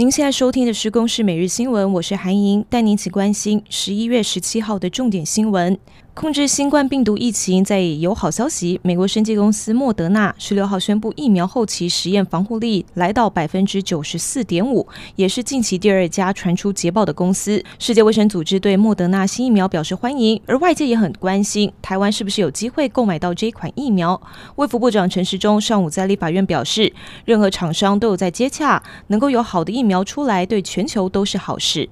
[0.00, 5.78] 您现在收听的是《公视每日新闻》，我是韩莹，带您一起关心十一月十七号的重点新闻。
[6.12, 8.78] 控制新冠病毒疫情，在有好消息。
[8.82, 17.62] 美国生技公司莫德纳十六号宣布，疫苗后期实验防护力来到百分之九十四点五，也是近期第二家传出捷报的公司。
[17.78, 24.20] 世界卫生组织对莫德纳新疫苗表示欢迎，而外界也很关心台湾是不是有机会购买到这一款疫苗。
[24.56, 26.92] 卫福部长陈时中上午在立法院表示，
[27.24, 31.88] 任何厂商都有在接洽，能够有好的疫苗出来，对全球都是好事。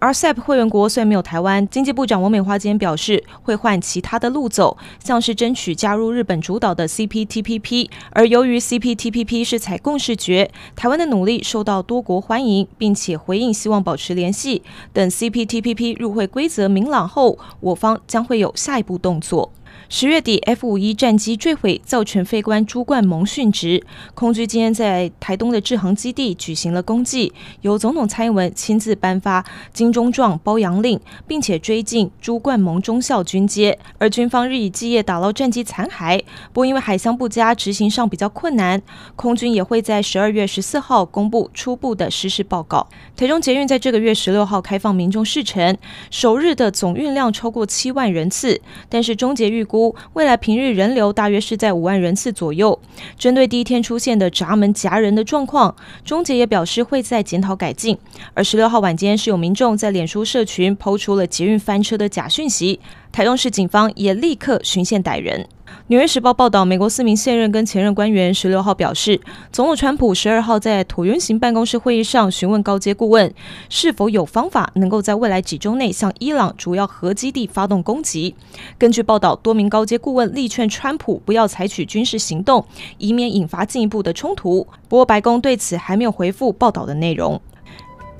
[0.00, 7.88] RCEP 会员国虽然没有台湾，经济部长王美花今天表示会换其他的路走，像是争取加入日本主导的 CPTPP。
[8.10, 14.62] 而由于 CPTPP 是采共识决，台湾的努力受到多国欢迎，并且回应希望保持联系。
[14.92, 19.50] 等 CPTPP 入会规则明朗后，我方将会有下一步动作。
[19.88, 23.84] 十月底，F 五一战机坠毁，造成飞官朱冠蒙殉职。
[24.14, 33.78] 空军今天在台东的志航基地举行了公祭，由总统蔡英文亲自颁发金钟状褒扬令，并且追进朱冠蒙中校军阶。
[33.98, 36.18] 而军方日以继夜打捞战机残骸，
[36.52, 38.82] 不过因为海象不佳，执行上比较困难。
[39.16, 42.86] 空军也会在十二月十四号公布初步的失事报告。
[43.16, 45.76] 台中捷运在这个月十六号开放民众试乘，
[46.10, 49.94] 首日的总运量超过七万人次，但是中捷预估。
[50.12, 52.78] 未来平日人流大约是在五万人次左右。
[53.18, 57.96] 针对第一天出现的闸门夹人的状况，中捷也表示会在检讨改进。
[58.34, 62.78] 而十六号晚间是有民众在脸书社群抛出了捷运翻车的假讯息，
[63.10, 65.40] 台中市警方也立刻巡线逮人。
[65.88, 69.20] 《纽约时报》报道，美国四名现任跟前任官员十六号表示，
[69.52, 73.32] 总统川普十二号在椭圆形办公室会议上询问高阶顾问，
[73.68, 78.34] 是否有方法能够在未来几周内向伊朗主要核基地发动攻击。
[78.78, 82.64] 根据报道，多名高阶顾问力劝川普不要采取军事行动，
[82.96, 84.66] 以免引发进一步的冲突。
[84.88, 87.40] 不过，白宫对此还没有回复报道的内容。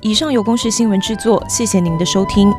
[0.01, 2.53] 以上由公视新闻制作，谢谢您的收听。